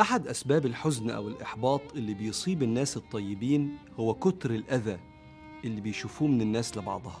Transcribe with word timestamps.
أحد 0.00 0.26
أسباب 0.28 0.66
الحزن 0.66 1.10
أو 1.10 1.28
الإحباط 1.28 1.80
اللي 1.94 2.14
بيصيب 2.14 2.62
الناس 2.62 2.96
الطيبين 2.96 3.78
هو 4.00 4.14
كتر 4.14 4.50
الأذى 4.50 4.98
اللي 5.64 5.80
بيشوفوه 5.80 6.28
من 6.28 6.40
الناس 6.40 6.76
لبعضها. 6.78 7.20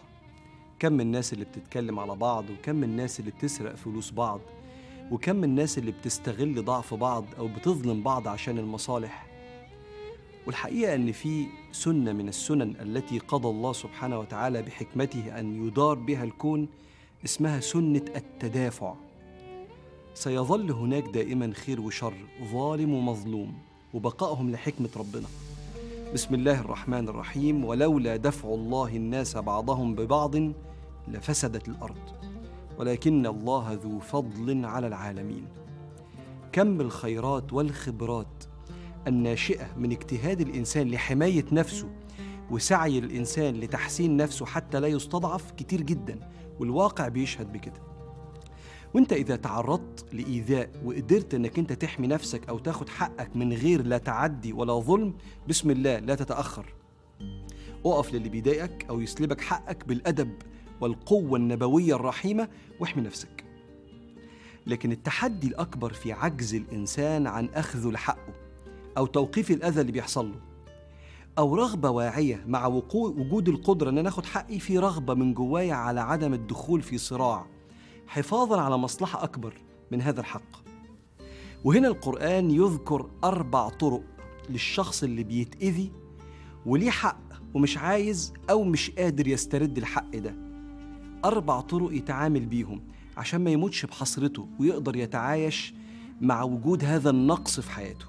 كم 0.78 0.92
من 0.92 1.00
الناس 1.00 1.32
اللي 1.32 1.44
بتتكلم 1.44 1.98
على 1.98 2.16
بعض 2.16 2.44
وكم 2.50 2.76
من 2.76 2.84
الناس 2.84 3.20
اللي 3.20 3.30
بتسرق 3.30 3.74
فلوس 3.74 4.10
بعض 4.10 4.40
وكم 5.10 5.36
من 5.36 5.44
الناس 5.44 5.78
اللي 5.78 5.90
بتستغل 5.90 6.64
ضعف 6.64 6.94
بعض 6.94 7.24
أو 7.38 7.48
بتظلم 7.48 8.02
بعض 8.02 8.28
عشان 8.28 8.58
المصالح. 8.58 9.26
والحقيقة 10.46 10.94
أن 10.94 11.12
في 11.12 11.46
سنة 11.72 12.12
من 12.12 12.28
السنن 12.28 12.74
التي 12.80 13.18
قضى 13.18 13.48
الله 13.48 13.72
سبحانه 13.72 14.18
وتعالى 14.18 14.62
بحكمته 14.62 15.40
أن 15.40 15.66
يدار 15.66 15.94
بها 15.94 16.24
الكون 16.24 16.68
اسمها 17.24 17.60
سنة 17.60 18.04
التدافع. 18.16 18.94
سيظل 20.18 20.70
هناك 20.70 21.04
دائما 21.04 21.52
خير 21.54 21.80
وشر 21.80 22.14
ظالم 22.52 22.94
ومظلوم 22.94 23.54
وبقائهم 23.94 24.50
لحكمة 24.50 24.88
ربنا. 24.96 25.26
بسم 26.14 26.34
الله 26.34 26.60
الرحمن 26.60 27.08
الرحيم. 27.08 27.64
ولولا 27.64 28.16
دفع 28.16 28.48
الله 28.48 28.96
الناس 28.96 29.36
بعضهم 29.36 29.94
ببعض 29.94 30.34
لفسدت 31.08 31.68
الأرض. 31.68 31.98
ولكن 32.78 33.26
الله 33.26 33.72
ذو 33.72 33.98
فضل 33.98 34.64
على 34.64 34.86
العالمين. 34.86 35.46
كم 36.52 36.80
الخيرات 36.80 37.52
والخبرات. 37.52 38.44
الناشئة 39.06 39.66
من 39.76 39.92
اجتهاد 39.92 40.40
الإنسان 40.40 40.90
لحماية 40.90 41.44
نفسه 41.52 41.90
وسعي 42.50 42.98
الإنسان 42.98 43.54
لتحسين 43.54 44.16
نفسه 44.16 44.46
حتى 44.46 44.80
لا 44.80 44.88
يستضعف 44.88 45.50
كتير 45.50 45.82
جدا 45.82 46.30
والواقع 46.60 47.08
بيشهد 47.08 47.52
بكده. 47.52 47.87
وانت 48.94 49.12
إذا 49.12 49.36
تعرضت 49.36 50.14
لإيذاء 50.14 50.70
وقدرت 50.84 51.34
إنك 51.34 51.58
أنت 51.58 51.72
تحمي 51.72 52.06
نفسك 52.06 52.48
أو 52.48 52.58
تاخد 52.58 52.88
حقك 52.88 53.36
من 53.36 53.52
غير 53.52 53.82
لا 53.82 53.98
تعدي 53.98 54.52
ولا 54.52 54.72
ظلم 54.72 55.14
بسم 55.48 55.70
الله 55.70 55.98
لا 55.98 56.14
تتأخر. 56.14 56.74
اقف 57.84 58.14
للي 58.14 58.28
بيضايقك 58.28 58.86
أو 58.90 59.00
يسلبك 59.00 59.40
حقك 59.40 59.88
بالأدب 59.88 60.32
والقوة 60.80 61.38
النبوية 61.38 61.94
الرحيمة 61.94 62.48
واحمي 62.80 63.02
نفسك. 63.02 63.44
لكن 64.66 64.92
التحدي 64.92 65.46
الأكبر 65.46 65.92
في 65.92 66.12
عجز 66.12 66.54
الإنسان 66.54 67.26
عن 67.26 67.48
اخذه 67.48 67.90
لحقه 67.90 68.34
أو 68.98 69.06
توقيف 69.06 69.50
الأذى 69.50 69.80
اللي 69.80 69.92
بيحصل 69.92 70.30
له. 70.30 70.40
أو 71.38 71.54
رغبة 71.54 71.90
واعية 71.90 72.44
مع 72.46 72.66
وجود 72.66 73.48
القدرة 73.48 73.90
إن 73.90 73.98
أنا 73.98 74.08
آخد 74.08 74.26
حقي 74.26 74.58
في 74.58 74.78
رغبة 74.78 75.14
من 75.14 75.34
جوايا 75.34 75.74
على 75.74 76.00
عدم 76.00 76.34
الدخول 76.34 76.82
في 76.82 76.98
صراع. 76.98 77.46
حفاظا 78.08 78.60
على 78.60 78.76
مصلحة 78.76 79.24
أكبر 79.24 79.54
من 79.92 80.00
هذا 80.02 80.20
الحق. 80.20 80.58
وهنا 81.64 81.88
القرآن 81.88 82.50
يذكر 82.50 83.10
أربع 83.24 83.68
طرق 83.68 84.02
للشخص 84.50 85.02
اللي 85.02 85.24
بيتأذي 85.24 85.92
وليه 86.66 86.90
حق 86.90 87.20
ومش 87.54 87.78
عايز 87.78 88.32
أو 88.50 88.64
مش 88.64 88.90
قادر 88.90 89.28
يسترد 89.28 89.78
الحق 89.78 90.16
ده. 90.16 90.36
أربع 91.24 91.60
طرق 91.60 91.92
يتعامل 91.92 92.46
بيهم 92.46 92.80
عشان 93.16 93.44
ما 93.44 93.50
يموتش 93.50 93.86
بحسرته 93.86 94.48
ويقدر 94.60 94.96
يتعايش 94.96 95.74
مع 96.20 96.42
وجود 96.42 96.84
هذا 96.84 97.10
النقص 97.10 97.60
في 97.60 97.70
حياته. 97.70 98.06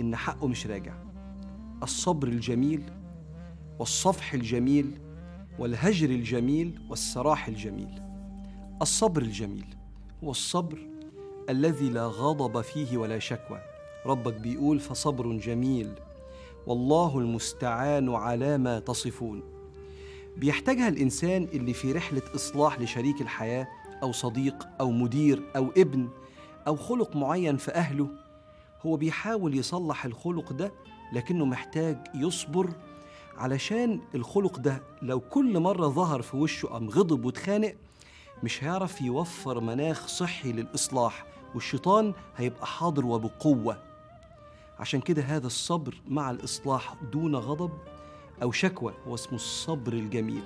إن 0.00 0.16
حقه 0.16 0.46
مش 0.48 0.66
راجع. 0.66 0.94
الصبر 1.82 2.28
الجميل 2.28 2.82
والصفح 3.78 4.34
الجميل 4.34 4.98
والهجر 5.58 6.10
الجميل 6.10 6.80
والسراح 6.90 7.48
الجميل. 7.48 8.05
الصبر 8.82 9.22
الجميل 9.22 9.66
هو 10.24 10.30
الصبر 10.30 10.78
الذي 11.50 11.88
لا 11.88 12.06
غضب 12.06 12.60
فيه 12.60 12.98
ولا 12.98 13.18
شكوى. 13.18 13.60
ربك 14.06 14.34
بيقول 14.34 14.80
فصبر 14.80 15.32
جميل 15.32 15.92
والله 16.66 17.18
المستعان 17.18 18.14
على 18.14 18.58
ما 18.58 18.78
تصفون. 18.78 19.42
بيحتاجها 20.36 20.88
الإنسان 20.88 21.48
اللي 21.52 21.72
في 21.72 21.92
رحلة 21.92 22.22
إصلاح 22.34 22.80
لشريك 22.80 23.20
الحياة 23.20 23.68
أو 24.02 24.12
صديق 24.12 24.68
أو 24.80 24.90
مدير 24.90 25.42
أو 25.56 25.70
ابن 25.76 26.08
أو 26.66 26.76
خلق 26.76 27.16
معين 27.16 27.56
في 27.56 27.70
أهله. 27.70 28.08
هو 28.86 28.96
بيحاول 28.96 29.56
يصلح 29.58 30.04
الخلق 30.04 30.52
ده 30.52 30.72
لكنه 31.12 31.44
محتاج 31.44 31.98
يصبر 32.14 32.70
علشان 33.36 34.00
الخلق 34.14 34.58
ده 34.58 34.82
لو 35.02 35.20
كل 35.20 35.60
مرة 35.60 35.88
ظهر 35.88 36.22
في 36.22 36.36
وشه 36.36 36.76
أم 36.76 36.90
غضب 36.90 37.24
واتخانق 37.24 37.74
مش 38.42 38.64
هيعرف 38.64 39.00
يوفر 39.00 39.60
مناخ 39.60 40.06
صحي 40.06 40.52
للإصلاح 40.52 41.24
والشيطان 41.54 42.12
هيبقى 42.36 42.66
حاضر 42.66 43.06
وبقوة. 43.06 43.82
عشان 44.78 45.00
كده 45.00 45.22
هذا 45.22 45.46
الصبر 45.46 45.94
مع 46.08 46.30
الإصلاح 46.30 46.94
دون 47.12 47.36
غضب 47.36 47.70
أو 48.42 48.52
شكوى 48.52 48.94
هو 49.08 49.14
اسمه 49.14 49.34
الصبر 49.36 49.92
الجميل. 49.92 50.42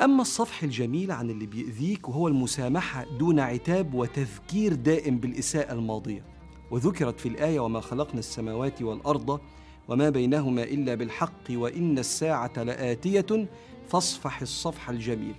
أما 0.00 0.22
الصفح 0.22 0.62
الجميل 0.62 1.12
عن 1.12 1.30
اللي 1.30 1.46
بيأذيك 1.46 2.08
وهو 2.08 2.28
المسامحة 2.28 3.04
دون 3.18 3.40
عتاب 3.40 3.94
وتذكير 3.94 4.74
دائم 4.74 5.18
بالإساءة 5.18 5.72
الماضية. 5.72 6.24
وذكرت 6.70 7.20
في 7.20 7.28
الآية 7.28 7.60
وما 7.60 7.80
خلقنا 7.80 8.18
السماوات 8.18 8.82
والأرض 8.82 9.40
وما 9.88 10.10
بينهما 10.10 10.62
إلا 10.62 10.94
بالحق 10.94 11.50
وإن 11.50 11.98
الساعة 11.98 12.52
لآتية 12.62 13.48
فاصفح 13.88 14.40
الصفح 14.40 14.90
الجميل. 14.90 15.34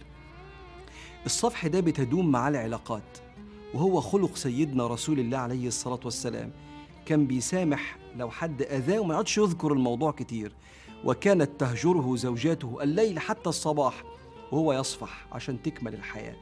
الصفح 1.26 1.68
ده 1.68 1.80
بتدوم 1.80 2.32
مع 2.32 2.48
العلاقات 2.48 3.18
وهو 3.74 4.02
خلق 4.02 4.36
سيدنا 4.36 4.88
رسول 4.88 5.20
الله 5.20 5.38
عليه 5.38 5.68
الصلاة 5.68 6.00
والسلام. 6.06 6.52
كان 7.06 7.28
بيسامح 7.28 7.98
لو 8.16 8.30
حد 8.30 8.62
أذاه 8.62 9.00
وما 9.00 9.14
يقعدش 9.14 9.38
يذكر 9.38 9.74
الموضوع 9.74 10.12
كتير. 10.12 10.54
وكانت 11.06 11.50
تهجره 11.60 12.16
زوجاته 12.16 12.84
الليل 12.84 13.20
حتى 13.20 13.50
الصباح 13.50 14.04
وهو 14.52 14.74
يصفح 14.74 15.28
عشان 15.32 15.62
تكمل 15.62 15.94
الحياة. 15.94 16.36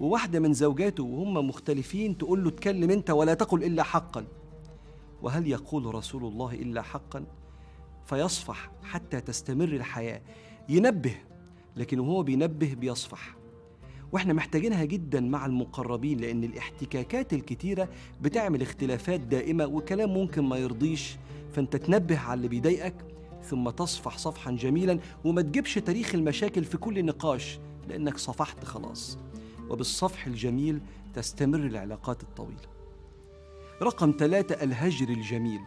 وواحدة 0.00 0.40
من 0.40 0.52
زوجاته 0.52 1.04
وهم 1.04 1.48
مختلفين 1.48 2.18
تقول 2.18 2.44
له 2.44 2.48
اتكلم 2.48 2.90
أنت 2.90 3.10
ولا 3.10 3.34
تقل 3.34 3.64
إلا 3.64 3.82
حقا. 3.82 4.26
وهل 5.22 5.48
يقول 5.48 5.94
رسول 5.94 6.24
الله 6.24 6.54
إلا 6.54 6.82
حقا؟ 6.82 7.26
فيصفح 8.06 8.70
حتى 8.82 9.20
تستمر 9.20 9.68
الحياة. 9.68 10.22
ينبه 10.68 11.14
لكن 11.76 12.00
وهو 12.00 12.22
بينبه 12.22 12.74
بيصفح. 12.74 13.37
وإحنا 14.12 14.32
محتاجينها 14.32 14.84
جدا 14.84 15.20
مع 15.20 15.46
المقربين 15.46 16.20
لأن 16.20 16.44
الاحتكاكات 16.44 17.32
الكتيرة 17.32 17.88
بتعمل 18.20 18.62
اختلافات 18.62 19.20
دائمة 19.20 19.66
وكلام 19.66 20.14
ممكن 20.14 20.42
ما 20.44 20.56
يرضيش. 20.56 21.16
فأنت 21.52 21.76
تنبه 21.76 22.18
على 22.18 22.36
اللي 22.36 22.48
بيضايقك 22.48 22.94
ثم 23.44 23.70
تصفح 23.70 24.18
صفحا 24.18 24.50
جميلا 24.50 24.98
وما 25.24 25.42
تجيبش 25.42 25.74
تاريخ 25.74 26.14
المشاكل 26.14 26.64
في 26.64 26.76
كل 26.76 27.04
نقاش 27.04 27.58
لأنك 27.88 28.18
صفحت 28.18 28.64
خلاص. 28.64 29.18
وبالصفح 29.70 30.26
الجميل 30.26 30.80
تستمر 31.14 31.58
العلاقات 31.58 32.22
الطويلة. 32.22 32.68
رقم 33.82 34.14
ثلاثة 34.18 34.64
الهجر 34.64 35.08
الجميل. 35.08 35.60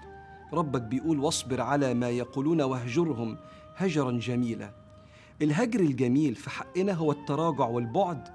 ربك 0.54 0.82
بيقول 0.82 1.20
واصبر 1.20 1.62
على 1.62 1.94
ما 1.94 2.10
يقولون 2.10 2.62
واهجرهم 2.62 3.38
هجرا 3.76 4.12
جميلا. 4.12 4.81
الهجر 5.42 5.80
الجميل 5.80 6.36
في 6.36 6.50
حقنا 6.50 6.94
هو 6.94 7.12
التراجع 7.12 7.68
والبعد 7.68 8.28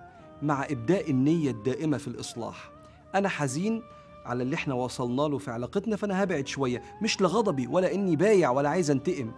مع 0.42 0.64
إبداء 0.64 1.10
النية 1.10 1.50
الدائمة 1.50 1.98
في 1.98 2.08
الإصلاح. 2.08 2.70
أنا 3.14 3.28
حزين 3.28 3.82
على 4.24 4.42
اللي 4.42 4.54
إحنا 4.56 4.74
وصلنا 4.74 5.22
له 5.22 5.38
في 5.38 5.50
علاقتنا 5.50 5.96
فأنا 5.96 6.22
هبعد 6.22 6.46
شوية. 6.46 6.82
مش 7.02 7.20
لغضبي 7.20 7.66
ولا 7.66 7.94
إني 7.94 8.16
بايع 8.16 8.50
ولا 8.50 8.68
عايز 8.68 8.90
أنتقم 8.90 9.30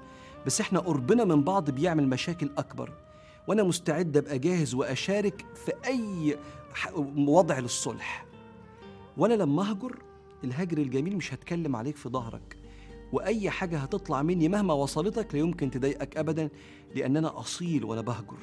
بس 0.47 0.61
إحنا 0.61 0.79
قربنا 0.79 1.25
من 1.25 1.45
بعض 1.45 1.71
بيعمل 1.71 2.09
مشاكل 2.09 2.51
أكبر. 2.59 2.93
وأنا 3.49 3.63
مستعد 3.63 4.17
أبقى 4.17 4.39
جاهز 4.39 4.75
وأشارك 4.75 5.45
في 5.55 5.73
أي 5.87 6.37
وضع 7.17 7.59
للصلح. 7.59 8.27
وأنا 9.17 9.35
لما 9.35 9.71
أهجر 9.71 9.99
الهجر 10.45 10.79
الجميل 10.79 11.17
مش 11.17 11.35
هتكلم 11.35 11.77
عليك 11.77 11.97
في 11.97 12.09
ظهرك. 12.09 12.58
وأي 13.13 13.51
حاجة 13.51 13.79
هتطلع 13.79 14.23
مني 14.23 14.49
مهما 14.49 14.75
وصلتك 14.75 15.35
لا 15.35 15.41
يمكن 15.41 15.71
تضايقك 15.71 16.17
ابدا 16.17 16.49
لأن 16.95 17.17
أنا 17.17 17.41
أصيل 17.41 17.85
وأنا 17.85 18.01
بهجر. 18.01 18.39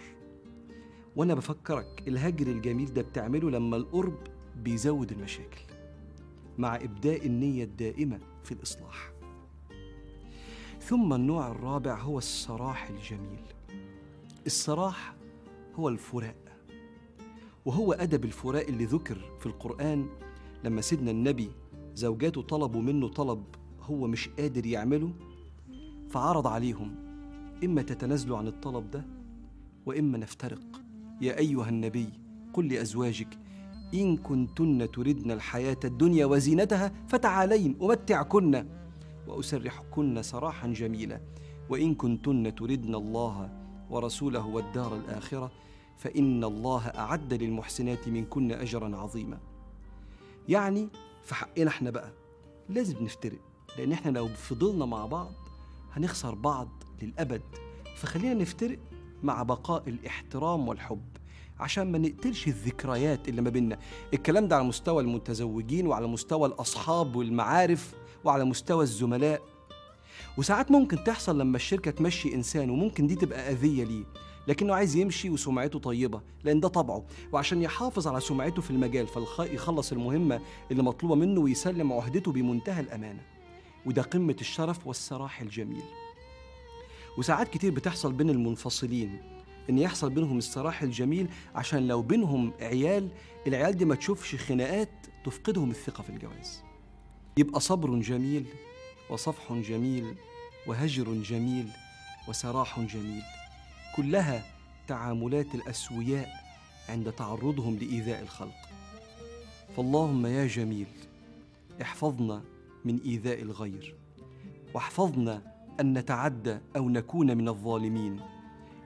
وأنا 1.15 1.33
بفكرك 1.33 2.03
الهجر 2.07 2.47
الجميل 2.47 2.93
ده 2.93 3.01
بتعمله 3.01 3.49
لما 3.51 3.77
القرب 3.77 4.17
بيزود 4.55 5.11
المشاكل 5.11 5.61
مع 6.57 6.75
إبداء 6.75 7.25
النية 7.25 7.63
الدائمة 7.63 8.19
في 8.43 8.51
الإصلاح. 8.51 9.11
ثم 10.81 11.13
النوع 11.13 11.51
الرابع 11.51 11.99
هو 11.99 12.17
السراح 12.17 12.89
الجميل. 12.89 13.43
السراح 14.45 15.15
هو 15.75 15.89
الفراق 15.89 16.35
وهو 17.65 17.93
أدب 17.93 18.25
الفراق 18.25 18.67
اللي 18.67 18.85
ذكر 18.85 19.17
في 19.39 19.45
القرآن 19.45 20.07
لما 20.63 20.81
سيدنا 20.81 21.11
النبي 21.11 21.51
زوجاته 21.95 22.41
طلبوا 22.41 22.81
منه 22.81 23.07
طلب 23.07 23.43
هو 23.85 24.07
مش 24.07 24.29
قادر 24.29 24.65
يعمله 24.65 25.11
فعرض 26.09 26.47
عليهم 26.47 26.95
إما 27.63 27.81
تتنازلوا 27.81 28.37
عن 28.37 28.47
الطلب 28.47 28.91
ده 28.91 29.05
وإما 29.85 30.17
نفترق. 30.17 30.81
يا 31.21 31.37
أيها 31.37 31.69
النبي 31.69 32.09
قل 32.53 32.67
لأزواجك 32.67 33.37
إن 33.93 34.17
كنتن 34.17 34.91
تردن 34.91 35.31
الحياة 35.31 35.79
الدنيا 35.83 36.25
وزينتها 36.25 36.91
فتعالين 37.07 37.75
أمتعكن 37.81 38.65
وأسرحكن 39.27 40.21
سراحا 40.21 40.67
جميلا. 40.67 41.21
وإن 41.69 41.95
كنتن 41.95 42.55
تردن 42.55 42.95
الله 42.95 43.49
ورسوله 43.89 44.45
والدار 44.45 44.95
الآخرة 44.95 45.51
فإن 45.97 46.43
الله 46.43 46.87
أعد 46.87 47.33
للمحسنات 47.33 48.07
منكن 48.07 48.51
أجرا 48.51 48.97
عظيما. 48.97 49.39
يعني 50.49 50.89
في 51.23 51.35
حقنا 51.35 51.67
إحنا 51.69 51.89
بقى 51.89 52.11
لازم 52.69 53.03
نفترق. 53.03 53.39
لأن 53.77 53.91
إحنا 53.91 54.11
لو 54.11 54.27
فضلنا 54.27 54.85
مع 54.85 55.05
بعض 55.05 55.31
هنخسر 55.93 56.35
بعض 56.35 56.69
للأبد. 57.01 57.41
فخلينا 57.95 58.33
نفترق 58.33 58.79
مع 59.23 59.43
بقاء 59.43 59.83
الاحترام 59.89 60.67
والحب 60.67 61.01
عشان 61.59 61.91
ما 61.91 61.97
نقتلش 61.97 62.47
الذكريات 62.47 63.29
اللي 63.29 63.41
ما 63.41 63.49
بيننا. 63.49 63.77
الكلام 64.13 64.47
ده 64.47 64.55
على 64.55 64.65
مستوى 64.65 65.03
المتزوجين 65.03 65.87
وعلى 65.87 66.07
مستوى 66.07 66.47
الأصحاب 66.47 67.15
والمعارف 67.15 67.93
وعلى 68.23 68.45
مستوى 68.45 68.83
الزملاء. 68.83 69.41
وساعات 70.37 70.71
ممكن 70.71 71.03
تحصل 71.03 71.39
لما 71.39 71.55
الشركة 71.55 71.91
تمشي 71.91 72.35
إنسان 72.35 72.69
وممكن 72.69 73.07
دي 73.07 73.15
تبقى 73.15 73.51
أذية 73.51 73.83
ليه. 73.83 74.03
لكنه 74.47 74.73
عايز 74.73 74.95
يمشي 74.95 75.29
وسمعته 75.29 75.79
طيبة 75.79 76.21
لأن 76.43 76.59
ده 76.59 76.67
طبعه. 76.67 77.03
وعشان 77.31 77.61
يحافظ 77.61 78.07
على 78.07 78.19
سمعته 78.19 78.61
في 78.61 78.71
المجال 78.71 79.07
فيخلص 79.07 79.91
المهمة 79.91 80.41
اللي 80.71 80.83
مطلوبة 80.83 81.15
منه 81.15 81.41
ويسلم 81.41 81.93
عهدته 81.93 82.31
بمنتهى 82.31 82.79
الأمانة. 82.81 83.34
وده 83.85 84.01
قمة 84.01 84.35
الشرف 84.41 84.87
والسراح 84.87 85.41
الجميل. 85.41 85.83
وساعات 87.17 87.47
كتير 87.49 87.71
بتحصل 87.71 88.13
بين 88.13 88.29
المنفصلين 88.29 89.21
إن 89.69 89.77
يحصل 89.77 90.09
بينهم 90.09 90.37
السراح 90.37 90.81
الجميل 90.81 91.27
عشان 91.55 91.87
لو 91.87 92.01
بينهم 92.01 92.53
عيال 92.61 93.09
العيال 93.47 93.77
دي 93.77 93.85
ما 93.85 93.95
تشوفش 93.95 94.35
خناقات 94.35 94.89
تفقدهم 95.25 95.69
الثقة 95.71 96.01
في 96.03 96.09
الجواز. 96.09 96.63
يبقى 97.37 97.59
صبر 97.59 97.99
جميل 97.99 98.45
وصفح 99.09 99.53
جميل 99.53 100.15
وهجر 100.67 101.13
جميل 101.13 101.69
وسراح 102.27 102.79
جميل. 102.79 103.21
كلها 103.95 104.45
تعاملات 104.87 105.55
الأسوياء 105.55 106.29
عند 106.89 107.11
تعرضهم 107.11 107.75
لإيذاء 107.77 108.21
الخلق. 108.21 108.55
فاللهم 109.77 110.25
يا 110.25 110.47
جميل 110.47 110.87
احفظنا 111.81 112.41
من 112.85 112.99
إيذاء 113.05 113.41
الغير. 113.41 113.95
واحفظنا 114.73 115.41
أن 115.79 115.93
نتعدى 115.97 116.57
أو 116.77 116.89
نكون 116.89 117.37
من 117.37 117.47
الظالمين. 117.47 118.19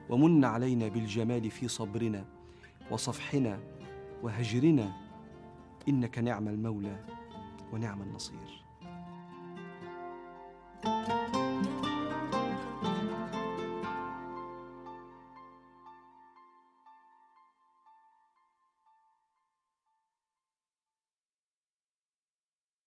ومن 0.09 0.45
علينا 0.45 0.87
بالجمال 0.87 1.51
في 1.51 1.67
صبرنا 1.67 2.25
وصفحنا 2.91 3.59
وهجرنا. 4.23 4.93
إنك 5.89 6.19
نعم 6.19 6.47
المولى 6.47 7.05
ونعم 7.73 8.01
النصير. 8.01 8.58